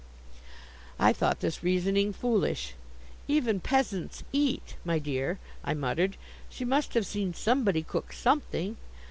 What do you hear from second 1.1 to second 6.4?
thought this reasoning foolish. "Even peasants eat, my dear," I muttered.